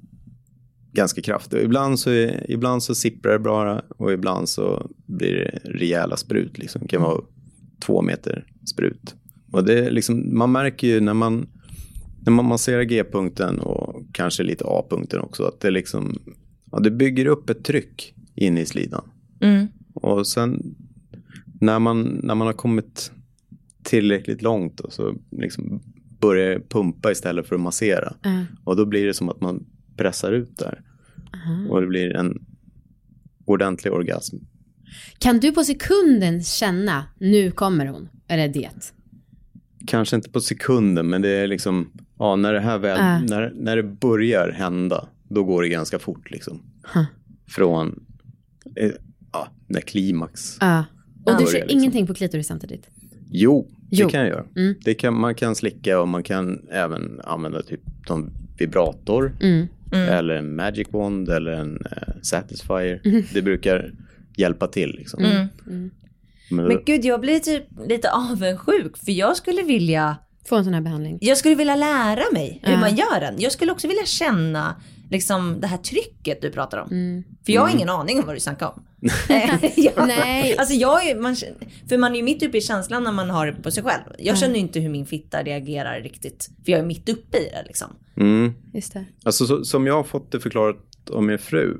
[0.96, 1.58] ganska kraftig.
[1.58, 2.10] Och Ibland så,
[2.48, 6.58] ibland så sipprar det bara och ibland så blir det rejäla sprut.
[6.58, 6.82] Liksom.
[6.82, 7.20] Det kan vara
[7.80, 9.14] två meter sprut.
[9.52, 11.46] Och det liksom, man märker ju när man,
[12.20, 16.18] när man masserar G-punkten och kanske lite A-punkten också att det liksom,
[16.72, 19.04] ja, det bygger upp ett tryck in i slidan.
[19.40, 19.66] Mm.
[19.94, 20.76] Och sen
[21.60, 23.12] när man, när man har kommit
[23.82, 25.80] tillräckligt långt och så liksom
[26.20, 28.14] börjar pumpa istället för att massera.
[28.22, 28.44] Ja.
[28.64, 30.82] Och då blir det som att man pressar ut där.
[31.70, 32.46] Och det blir en
[33.44, 34.36] ordentlig orgasm.
[35.18, 38.70] Kan du på sekunden känna, nu kommer hon, eller det?
[39.86, 43.18] Kanske inte på sekunden men det är liksom, ja när det här väl, Ja.
[43.20, 46.62] när, när det börjar hända, då går det ganska fort liksom.
[46.94, 47.04] Huh.
[47.48, 48.04] Från,
[48.76, 48.90] eh,
[49.32, 50.56] ja, när klimax.
[50.60, 50.84] Ja.
[51.24, 51.78] Och du kör liksom.
[51.78, 52.88] ingenting på klitoris samtidigt?
[53.30, 54.08] Jo, det Jo.
[54.08, 54.44] kan jag göra.
[54.56, 54.74] Mm.
[54.84, 59.32] Det kan, man kan slicka och man kan även använda typ som vibrator.
[59.40, 59.66] Mm.
[59.92, 63.00] Eller en magic wand eller en eh, satisfier.
[63.34, 63.92] Det brukar
[64.36, 65.24] hjälpa till liksom.
[65.24, 65.90] Mm.
[66.50, 70.16] Men, Men gud, jag blir typ lite avundsjuk för jag skulle vilja,
[70.48, 71.18] Få en sån här behandling?
[71.20, 73.34] jag skulle vilja lära mig hur man gör den.
[73.38, 74.74] Jag skulle också vilja känna
[75.10, 76.88] liksom det här trycket du pratar om.
[76.90, 77.24] Mm.
[77.46, 78.82] För jag har ingen aning om vad du snackar om.
[79.76, 80.56] Jag, Nej.
[80.58, 81.36] Alltså jag är, man,
[81.88, 84.02] för man är ju mitt uppe i känslan när man har det på sig själv.
[84.18, 86.50] Jag känner ju inte hur min fitta reagerar riktigt.
[86.64, 87.88] För jag är mitt uppe i det liksom.
[88.16, 88.52] mm.
[88.74, 89.04] Just det.
[89.24, 91.76] Alltså så, som jag har fått det förklarat om min fru.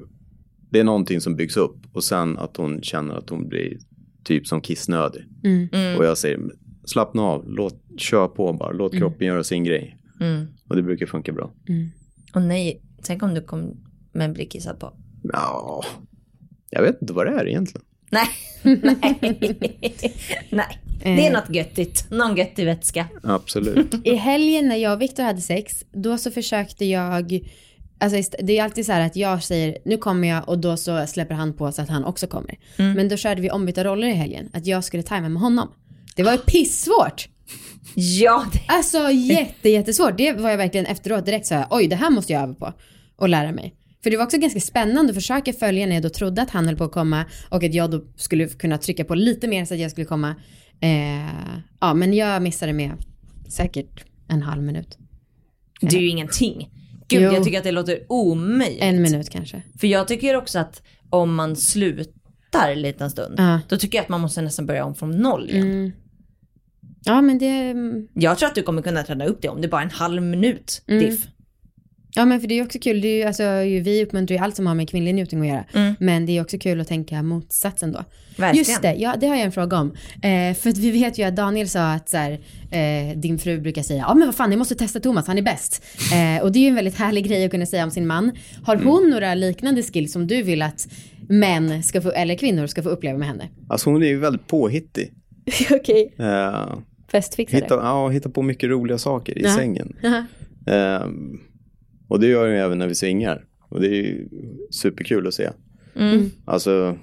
[0.71, 3.79] Det är någonting som byggs upp och sen att hon känner att hon blir
[4.25, 5.23] typ som kissnödig.
[5.45, 5.99] Mm.
[5.99, 6.41] Och jag säger
[6.85, 9.99] slappna av, låt, kör på bara, låt kroppen göra sin grej.
[10.21, 10.47] Mm.
[10.69, 11.53] Och det brukar funka bra.
[12.35, 14.93] Och nej, tänk om du kommer bli kissad på.
[15.23, 15.85] Ja,
[16.71, 17.85] jag vet inte vad det är egentligen.
[18.11, 18.29] Nej,
[18.63, 19.19] nej,
[20.51, 20.81] nej.
[21.03, 22.11] Det är något göttigt.
[22.11, 23.07] Någon göttig vätska.
[23.23, 23.95] Absolut.
[24.05, 27.41] I helgen när jag och Viktor hade sex, då så försökte jag,
[27.99, 31.07] alltså det är alltid så här att jag säger nu kommer jag och då så
[31.07, 32.59] släpper han på så att han också kommer.
[32.77, 35.69] Men då körde vi ombytta roller i helgen, att jag skulle tajma med honom.
[36.17, 37.29] Det var ju pissvårt.
[37.95, 38.61] Ja, det...
[38.69, 40.17] Alltså jätte, jättesvårt.
[40.17, 42.73] Det var jag verkligen efteråt direkt så här, oj det här måste jag öva på
[43.17, 43.75] och lära mig.
[44.03, 46.67] För det var också ganska spännande att försöka följa när jag då trodde att han
[46.67, 49.75] höll på att komma och att jag då skulle kunna trycka på lite mer så
[49.75, 50.35] att jag skulle komma.
[50.81, 52.91] Eh, ja, men jag missade med
[53.49, 54.99] säkert en halv minut.
[55.81, 56.71] Det är ju ingenting.
[57.09, 57.33] Gud, Jo.
[57.33, 58.83] jag tycker att det låter omöjligt.
[58.83, 59.63] En minut kanske.
[59.81, 63.61] För jag tycker också att om man slutar en liten stund, Ja.
[63.69, 65.71] då tycker jag att man måste nästan börja om från noll igen.
[65.71, 65.93] Mm.
[67.05, 67.47] Ja, men det...
[67.71, 68.09] mm.
[68.15, 70.23] Jag tror att du kommer kunna träna upp det om det är bara en halv
[70.23, 71.01] minut Mm.
[71.05, 71.27] diff.
[72.17, 73.01] Ja, men för det är ju också kul.
[73.01, 73.43] Det är ju, alltså,
[73.85, 75.65] vi uppmuntrar ju allt som har med kvinnlig njutning att göra.
[75.75, 75.95] Mm.
[76.01, 78.05] Men det är också kul att tänka motsatsen då.
[78.37, 78.57] Verkligen.
[78.57, 79.95] Just det, ja, det har jag en fråga om.
[80.23, 82.33] Eh, för att vi vet ju att Daniel sa att så här,
[82.71, 85.43] eh, din fru brukar säga, ja men vad fan, ni måste testa Thomas, han är
[85.43, 85.85] bäst.
[86.13, 88.33] Eh, och det är ju en väldigt härlig grej att kunna säga om sin man.
[88.65, 90.89] Har hon några liknande skills som du vill att
[91.29, 93.49] män ska få, eller kvinnor ska få uppleva med henne?
[93.69, 95.13] Alltså hon är ju väldigt påhittig.
[95.71, 96.15] Okej.
[96.21, 96.79] Uh,
[97.13, 97.61] Festfixare.
[97.61, 99.55] hitta, ja, hitta på mycket roliga saker i Ja.
[99.57, 99.97] sängen.
[100.05, 100.25] Aha.
[100.77, 101.41] Ehm,
[102.09, 103.45] och det gör hon ju även när vi svingar.
[103.69, 104.29] Och det är ju
[104.71, 105.51] superkul att se.
[105.97, 106.31] Mm.
[106.45, 106.99] Alltså,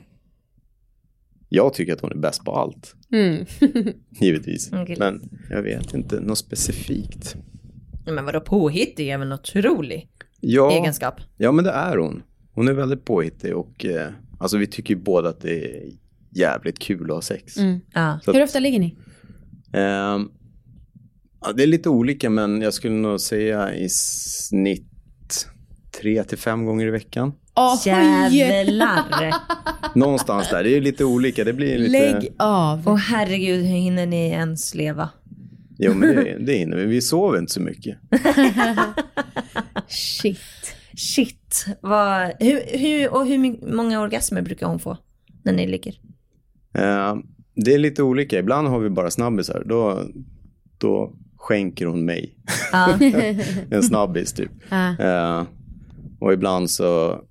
[1.50, 2.96] jag tycker att hon är bäst på allt.
[3.12, 3.46] Mm.
[4.22, 4.72] Givetvis.
[4.74, 4.96] Okej.
[5.00, 7.36] Men jag vet inte, något specifikt.
[8.06, 11.16] Men vadå påhittig är väl en otrolig Ja, egenskap?
[11.38, 12.24] ja, men det är hon.
[12.52, 14.08] Hon är väldigt påhittig och eh,
[14.40, 15.90] alltså vi tycker ju båda att det är
[16.32, 17.58] jävligt kul att ha sex.
[17.58, 17.80] Mm.
[17.94, 18.96] Så att- Hur ofta ligger ni?
[19.72, 24.88] Ja, det är lite olika men jag skulle nog säga i snitt
[26.04, 27.34] tre till fem gånger i veckan.
[27.56, 28.38] Oj!
[28.38, 29.34] Jävlar.
[29.96, 30.64] Någonstans där.
[30.64, 31.44] Det är lite olika.
[31.44, 31.92] Det blir lite...
[31.92, 32.84] Lägg av.
[32.86, 35.10] Åh herregud, hur hinner ni ens leva?
[35.78, 36.86] Jo men det, det hinner vi.
[36.86, 37.98] Vi sover inte så mycket.
[39.88, 40.40] Shit.
[40.96, 44.98] Shit, vad, hur, hur, och hur många orgasmer brukar hon få
[45.44, 45.96] när ni ligger?
[46.74, 47.24] Ehm,
[47.56, 48.40] det är lite olika.
[48.40, 49.64] Ibland har vi bara snabbisar.
[49.66, 50.04] Då,
[50.78, 52.36] då skänker hon mig
[52.72, 53.00] Ja.
[53.72, 54.52] en snabbis typ.
[54.70, 54.98] Ja.
[54.98, 55.46] Ehm,
[56.24, 57.22] och ibland så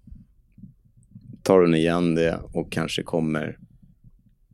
[1.43, 3.59] tar hon igen det och kanske kommer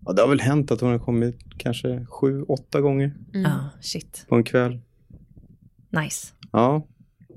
[0.07, 4.27] Ja, det har väl hänt att hon har kommit kanske sju, åtta gånger Ja, shit.
[4.29, 4.81] på en kväll.
[5.91, 6.27] Nice.
[6.53, 6.87] Ja,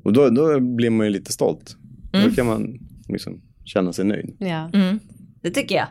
[0.03, 1.77] och då, då blir man ju lite stolt.
[2.13, 2.29] Mm.
[2.29, 4.35] Då kan man liksom känna sig nöjd.
[4.39, 4.69] Ja.
[4.73, 4.99] Mm.
[5.41, 5.87] Det tycker jag.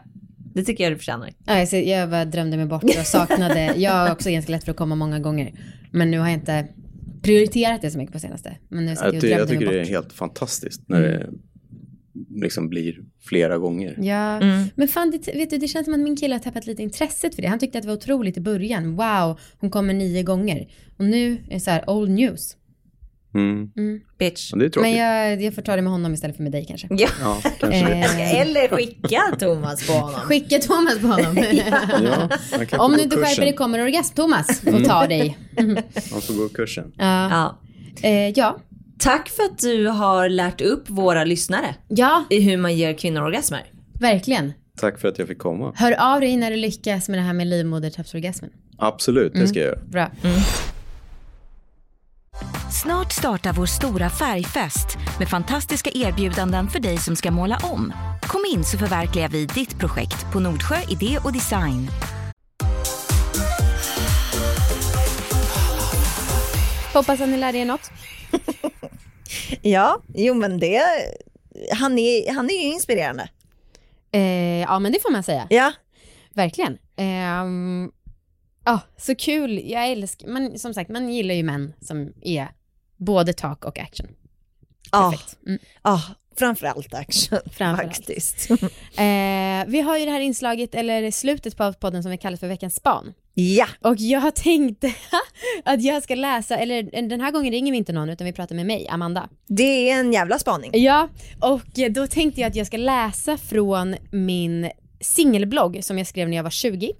[0.54, 1.30] Det tycker jag du förtjänar.
[1.46, 4.64] Ja, jag, ser- jag bara drömde mig bort och saknade, jag har också ganska lätt
[4.64, 5.52] för att komma många gånger.
[5.90, 6.68] Men nu har jag inte
[7.22, 8.56] prioriterat det så mycket på senaste.
[8.68, 11.30] Men nu jag ty- jag tycker det är helt fantastiskt när det
[12.30, 13.96] liksom blir flera gånger.
[14.00, 14.64] Ja, Mm.
[14.74, 17.34] men fan det, vet du, det känns som att min kille har tappat lite intresset
[17.34, 17.48] för det.
[17.48, 18.96] Han tyckte att det var otroligt i början.
[18.96, 20.68] Wow, hon kommer nio gånger.
[20.96, 22.56] Och nu är det så här old news.
[23.34, 23.70] Mm.
[24.18, 24.52] Bitch.
[24.52, 24.92] Det är tråkigt.
[24.92, 26.88] Men jag, jag får ta det med honom istället för med dig kanske.
[26.90, 27.08] Ja.
[27.20, 27.78] Ja, kanske.
[27.94, 30.20] Eh, Eller skicka Thomas på honom.
[30.20, 31.36] skicka Thomas på honom.
[32.70, 35.38] Ja, Om du inte skärper dig kommer orgasm-Thomas och tar dig.
[36.12, 36.92] Man får gå kursen.
[36.98, 37.30] Ja.
[37.30, 37.58] Ja.
[38.08, 38.58] Eh, ja.
[38.98, 43.22] Tack för att du har lärt upp våra lyssnare ja, i hur man ger kvinnor
[43.22, 43.64] orgasmer.
[44.00, 44.52] verkligen.
[44.80, 45.72] Tack för att jag fick komma.
[45.76, 48.50] Hör av dig när du lyckas med det här med livmodertappsorgasmen.
[48.78, 49.80] Absolut, det ska jag göra.
[49.90, 50.10] Bra.
[52.72, 57.92] Snart startar vår stora färgfest med fantastiska erbjudanden för dig som ska måla om.
[58.22, 61.88] Kom in så förverkligar vi ditt projekt på Nordsjö Idé och Design.
[66.94, 67.90] Hoppas att ni lärde er något.
[69.62, 70.82] Ja, jo men det,
[71.72, 73.28] han är, han är ju inspirerande.
[74.12, 75.46] Eh, ja, men det får man säga.
[75.50, 75.72] Ja.
[76.34, 76.78] Verkligen.
[76.96, 77.90] Ehm,
[78.64, 79.70] Ja, så kul.
[79.70, 82.48] Jag älskar, man, som sagt, man gillar ju män som är
[83.00, 84.06] både talk och action.
[84.92, 85.38] Ja, Perfekt.
[85.46, 85.58] Mm.
[85.82, 86.02] ja
[86.38, 87.96] framförallt action Framförallt.
[87.96, 88.48] faktiskt.
[89.00, 92.48] Eh, vi har ju det här inslaget, eller slutet på podden som vi kallar för
[92.48, 93.12] veckans span.
[93.34, 94.94] ja, Och jag tänkte
[95.64, 98.54] att jag ska läsa, eller den här gången ringer vi inte någon utan vi pratar
[98.54, 99.28] med mig, Amanda.
[99.48, 100.70] det är en jävla spaning.
[100.74, 101.08] Ja,
[101.40, 101.60] och
[101.90, 106.44] då tänkte jag att jag ska läsa från min singelblogg som jag skrev när jag
[106.44, 106.92] var 20.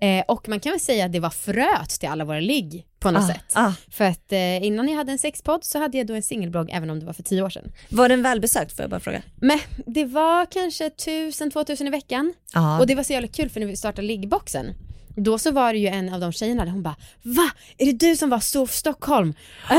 [0.00, 3.10] Eh, och man kan väl säga att det var fröet till alla våra ligg på
[3.10, 3.44] något Ah, sätt.
[3.54, 3.72] ah.
[3.90, 6.90] För att eh, innan jag hade en sexpodd så hade jag då en singelblogg även
[6.90, 7.72] om det var för tio år sedan.
[7.88, 9.22] Var den välbesökt får jag bara fråga?
[9.36, 12.34] Men det var kanske 1000-2000 i veckan.
[12.54, 12.80] Ja.
[12.80, 14.74] Och det var så jävla kul för när vi startade liggboxen
[15.16, 17.50] då så var det ju en av de tjejerna där hon bara Va?
[17.78, 19.34] Är det du som var så Stockholm?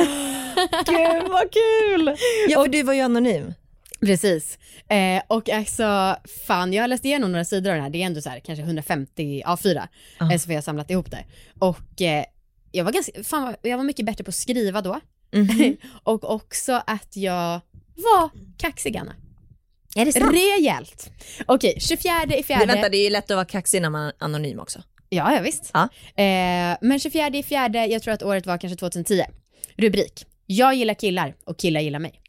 [0.86, 2.16] Gud vad kul!
[2.50, 3.54] Ja, för du var ju anonym.
[4.06, 4.58] Precis.
[4.90, 6.16] Eh, och alltså,
[6.48, 8.40] fan, jag har läst igenom några sidor av den här, det är ändå så här,
[8.40, 9.88] kanske 150 A4,
[10.20, 10.32] Ja.
[10.34, 11.26] eh, så vi har samlat ihop det.
[11.60, 12.26] Och eh,
[12.72, 15.00] jag var ganska, fan, jag var mycket bättre på att skriva då.
[15.32, 15.78] Mhm.
[16.04, 17.62] och också att jag
[17.96, 19.16] var kaxig Anna.
[19.96, 20.34] Är det sant?
[20.36, 21.10] Rejält.
[21.46, 22.66] Okej, 24 i fjärde.
[22.66, 24.80] vänta, det är ju lätt att vara kaxig när man är anonym också.
[25.10, 25.72] Ja, ja visst.
[25.74, 25.84] Ja.
[26.24, 29.24] Eh, men 24 i fjärde, jag tror att året var kanske 2010.
[29.78, 30.26] Rubrik.
[30.46, 32.22] Jag gillar killar och killar gillar mig.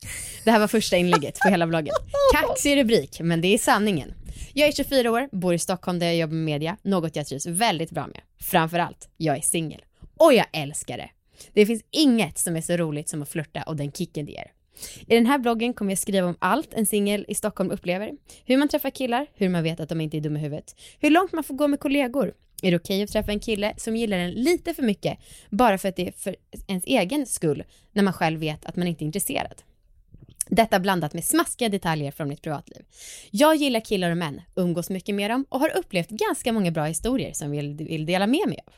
[0.45, 1.95] Det här var första inlägget på hela bloggen.
[2.33, 4.15] Kaxig rubrik, men det är sanningen.
[4.53, 7.47] Jag är 24 år, bor i Stockholm där jag jobbar med media, något jag trivs
[7.47, 8.21] väldigt bra med.
[8.41, 9.81] Framförallt, jag är singel.
[10.17, 11.11] Och jag älskar det.
[11.53, 14.51] Det finns inget som är så roligt som att flirta och den kicken det ger.
[15.07, 18.13] I den här bloggen kommer jag skriva om allt en singel i Stockholm upplever.
[18.45, 21.11] Hur man träffar killar, hur man vet att de inte är dumma i huvudet, hur
[21.11, 22.35] långt man får gå med kollegor.
[22.65, 25.19] Är det okej att träffa en kille som gillar en lite för mycket
[25.51, 28.89] bara för att det är för ens egen skull när man själv vet att man
[28.89, 29.63] inte är intresserad?
[30.47, 32.83] Detta blandat med smaskiga detaljer från mitt privatliv.
[33.31, 36.85] Jag gillar killar och män, umgås mycket med dem och har upplevt ganska många bra
[36.85, 38.73] historier som jag vill, vill dela med mig av.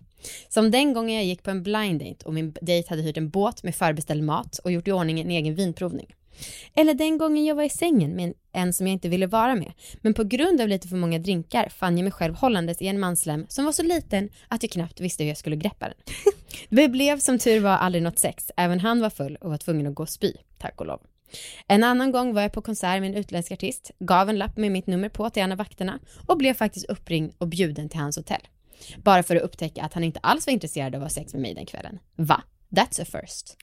[0.49, 3.31] Som den gången jag gick på en blind date och min date hade hyrt en
[3.31, 6.15] båt med förbeställd mat och gjort i ordning en egen vinprovning.
[6.75, 9.73] Eller den gången jag var i sängen med en som jag inte ville vara med,
[10.01, 13.01] men på grund av lite för många drinkar fann jag mig själv hållandes i en
[13.01, 16.15] manslem som var så liten att jag knappt visste hur jag skulle greppa den.
[16.69, 19.87] Det blev som tur var aldrig något sex, även han var full och var tvungen
[19.87, 21.01] att gå och spy, tack och lov.
[21.67, 24.73] En annan gång var jag på konsert med en utländsk artist, gav en lapp med
[24.73, 28.17] mitt nummer på till en av vakterna och blev faktiskt uppringd och bjuden till hans
[28.17, 28.49] hotell.
[28.97, 31.43] Bara för att upptäcka att han inte alls var intresserad av att ha sex med
[31.43, 31.99] mig den kvällen.
[32.17, 32.43] Va?
[32.71, 33.57] That's a first.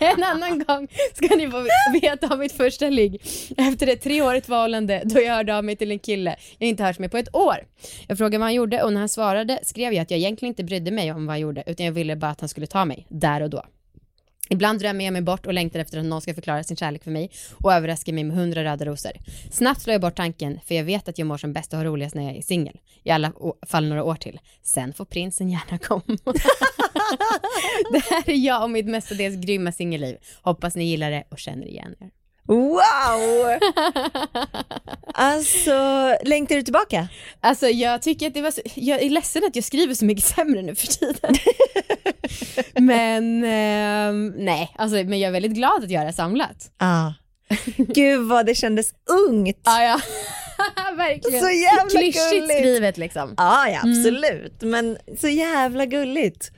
[0.00, 1.66] en annan gång ska ni få
[2.02, 3.22] veta om mitt första ligg.
[3.56, 6.98] Efter ett treårigt valande då jag hörde av mig till en kille jag inte hört
[6.98, 7.56] med på ett år.
[8.08, 10.64] Jag frågade vad han gjorde och när han svarade skrev jag att jag egentligen inte
[10.64, 13.06] brydde mig om vad han gjorde utan jag ville bara att han skulle ta mig,
[13.08, 13.64] där och då.
[14.50, 17.10] Ibland drömmer jag mig bort och längtar efter att någon ska förklara sin kärlek för
[17.10, 17.30] mig
[17.62, 19.12] och överraska mig med hundra röda rosor.
[19.50, 21.84] Snabbt slår jag bort tanken för jag vet att jag mår som bäst och har
[21.86, 22.80] roligast när jag är singel.
[23.02, 23.32] I alla
[23.66, 24.40] fall några år till.
[24.62, 26.02] Sen får prinsen gärna komma.
[27.92, 30.16] det här är jag och mitt mestadels grymma singelliv.
[30.42, 32.10] Hoppas ni gillar det och känner igen er.
[32.46, 33.58] Wow!
[35.14, 37.08] alltså, längtar du tillbaka?
[37.40, 40.24] Alltså jag tycker att det var så, jag är ledsen att jag skriver så mycket
[40.24, 41.34] sämre nu för tiden.
[42.96, 46.70] men eh, nej, alltså, men jag är väldigt glad att göra samlat.
[46.78, 46.86] Ja.
[46.86, 47.12] Ah.
[47.76, 48.92] Gud vad det kändes
[49.28, 49.60] ungt.
[49.64, 50.00] Ah, ja.
[50.96, 51.40] Verkligen.
[51.42, 52.58] Så jävla Klyschigt gulligt.
[52.58, 53.34] skrivet liksom.
[53.36, 56.50] Ja, ja absolut, men så jävla gulligt.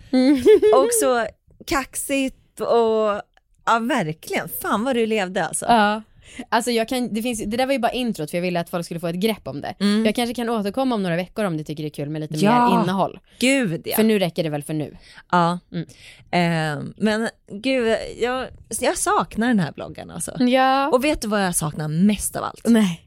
[0.75, 1.27] Och så
[1.67, 3.23] kaxigt och
[3.67, 5.65] ja verkligen, fan vad du levde alltså.
[5.65, 6.03] Ja.
[6.49, 8.71] Alltså jag kan, det, finns, det där var ju bara introt för jag ville att
[8.71, 9.75] folk skulle få ett grepp om det.
[10.05, 12.35] Jag kanske kan återkomma om några veckor om du tycker det är kul med lite
[12.37, 12.69] Ja.
[12.71, 13.19] mer innehåll.
[13.39, 13.97] Gud ja.
[13.97, 14.97] För nu räcker det väl för nu.
[15.33, 15.59] ja.
[15.73, 15.87] Mm.
[16.31, 18.47] Eh, men gud, jag,
[18.81, 20.37] jag saknar den här bloggen alltså.
[20.39, 20.89] Ja.
[20.89, 22.63] Och vet du vad jag saknar mest av allt?
[22.65, 23.03] Nej.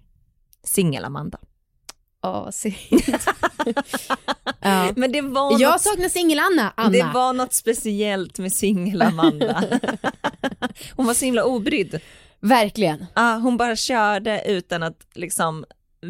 [0.64, 1.38] Singel-Amanda.
[2.52, 2.76] Synd.
[4.62, 4.92] ja.
[4.96, 6.90] Men det var Jag något saknar singel-Anna, Anna.
[6.90, 9.64] Det var något speciellt med singel-Amanda.
[10.96, 12.00] hon var så himla obrydd.
[12.42, 13.06] Verkligen.
[13.14, 15.66] Ah, hon bara körde utan att liksom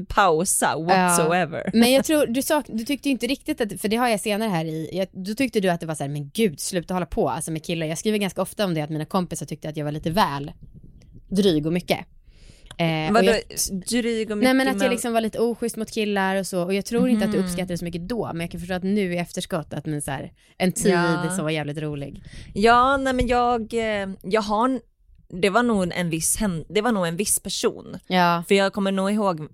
[0.07, 1.69] pausa whatsoever.
[1.73, 4.19] Men jag tror, du, sak, du tyckte ju inte riktigt att, för det har jag
[4.19, 6.93] senare här i, jag, då tyckte du att det var så här, men gud, sluta
[6.93, 7.87] hålla på, alltså med killar.
[7.87, 10.51] Jag skriver ganska ofta om det, att mina kompisar tyckte att jag var lite väl
[11.29, 11.99] dryg och mycket.
[12.77, 13.33] Eh, Vadå,
[13.89, 16.63] dryg och mycket nej men att jag liksom var lite oschysst mot killar och så,
[16.63, 17.45] och jag tror inte att du Mhm.
[17.45, 20.01] uppskattade det så mycket då, men jag kan förstå att nu i efterskott, att men
[20.01, 21.29] så här, en tid Ja.
[21.35, 22.23] som var jävligt rolig.
[22.53, 24.79] Ja, nej men jag, eh, jag har,
[25.33, 26.37] det var nog en viss,
[26.69, 27.99] det var nog en viss person.
[28.07, 28.43] Ja.
[28.47, 29.47] För jag kommer nog ihåg eh,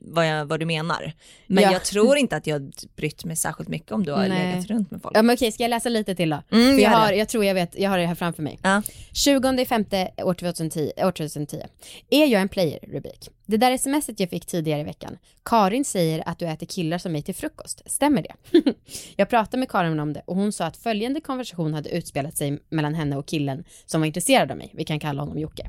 [0.00, 1.12] vad, jag, vad du menar.
[1.46, 1.72] Men Ja.
[1.72, 4.52] jag tror inte att jag brytt mig särskilt mycket om du har Nej.
[4.52, 5.16] legat runt med folk.
[5.16, 6.42] Ja men okej, ska jag läsa lite till då?
[6.52, 8.58] Mm, jag, har, jag tror jag vet, jag har det här framför mig.
[8.62, 8.82] Ja.
[9.12, 11.62] 20 femte år 2010, år 2010.
[12.10, 12.78] Är jag en player?
[12.92, 13.28] Rubrik.
[13.50, 15.18] Det där smset jag fick tidigare i veckan.
[15.44, 17.82] Karin säger att du äter killar som mig till frukost.
[17.86, 18.62] Stämmer det?
[19.16, 22.58] jag pratade med Karin om det och hon sa att följande konversation hade utspelat sig
[22.68, 24.70] mellan henne och killen som var intresserad av mig.
[24.74, 25.68] Vi kan kalla honom Jocke.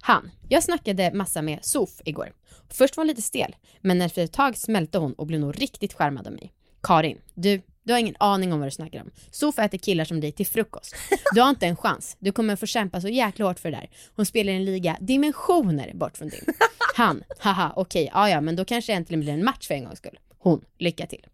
[0.00, 0.30] Han.
[0.48, 2.32] Jag snackade massa med Sof igår.
[2.68, 5.92] Först var hon lite stel, men efter ett tag smälte hon och blev nog riktigt
[5.92, 6.52] skärmad av mig.
[6.82, 9.10] Karin, du, du har ingen aning om vad du snackar om.
[9.30, 10.94] Sof äter killar som dig till frukost.
[11.34, 12.16] Du har inte en chans.
[12.18, 13.90] Du kommer få kämpa så jäkla hårt för det där.
[14.16, 16.44] Hon spelar i en liga dimensioner bort från din.
[16.94, 19.84] Han, haha, okej, ja ja, men då kanske det äntligen blir en match för en
[19.84, 20.18] gångs skull.
[20.38, 21.26] Hon, lycka till.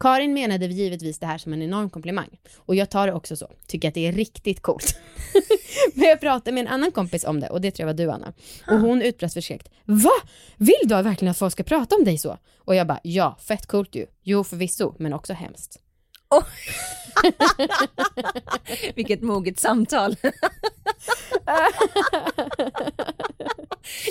[0.00, 2.38] Karin menade givetvis det här som en enorm komplimang.
[2.56, 3.50] Och jag tar det också så.
[3.66, 4.98] Tycker att det är riktigt coolt.
[5.94, 8.10] Men jag pratade med en annan kompis om det och det tror jag var du
[8.10, 8.32] Anna.
[8.70, 9.70] Och hon utbrast förskräckt.
[9.84, 10.10] Va?
[10.56, 12.38] Vill du verkligen att folk ska prata om dig så?
[12.58, 14.06] Och jag bara, ja, fett coolt ju.
[14.22, 15.80] Jo, förvisso, men också hemskt.
[18.94, 20.16] Vilket moget samtal.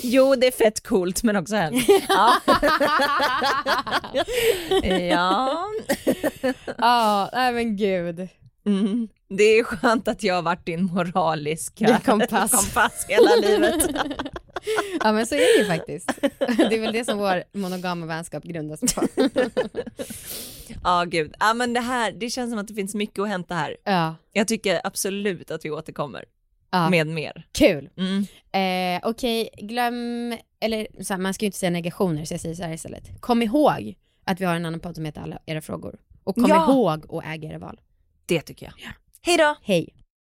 [0.03, 1.89] jo, det är fett coolt men också hemskt.
[2.09, 2.34] Ja.
[5.09, 5.66] ja.
[6.78, 8.28] Ja, nej men gud.
[8.66, 9.07] Mm.
[9.30, 12.51] Det är skönt att jag har varit din moraliska kompass.
[12.51, 13.89] kompass hela livet.
[15.03, 16.07] Ja men så är det ju faktiskt.
[16.70, 19.01] Det är väl det som vår monogama vänskap grundas på.
[20.84, 21.36] Ja, gud.
[21.39, 23.78] Ja, men det här, det känns som att det finns mycket att hämta här.
[23.84, 26.26] Ja, Jag tycker absolut att vi återkommer
[26.72, 26.89] ja.
[26.89, 27.47] med mer.
[27.51, 27.89] kul.
[27.97, 28.26] Mm.
[28.51, 32.55] Eh, Okej, glöm, eller så här, man ska ju inte säga negationer så jag säger
[32.55, 33.22] så här istället.
[33.22, 33.95] Kom ihåg
[34.26, 35.99] att vi har en annan podd som heter Alla era frågor.
[36.24, 36.72] Och kom Ja.
[36.72, 37.80] ihåg att äga era val.
[38.26, 38.74] Det tycker jag.
[39.22, 39.55] Hej då!
[39.61, 39.89] Hej!